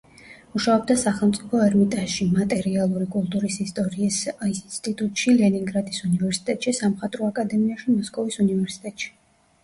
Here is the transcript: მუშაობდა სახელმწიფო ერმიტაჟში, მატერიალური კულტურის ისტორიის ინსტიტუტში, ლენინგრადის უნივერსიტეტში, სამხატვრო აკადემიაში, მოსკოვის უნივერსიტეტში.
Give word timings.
მუშაობდა 0.53 0.93
სახელმწიფო 0.99 1.57
ერმიტაჟში, 1.63 2.25
მატერიალური 2.37 3.07
კულტურის 3.15 3.57
ისტორიის 3.65 4.17
ინსტიტუტში, 4.47 5.33
ლენინგრადის 5.41 6.01
უნივერსიტეტში, 6.07 6.73
სამხატვრო 6.79 7.29
აკადემიაში, 7.33 7.93
მოსკოვის 7.99 8.41
უნივერსიტეტში. 8.45 9.13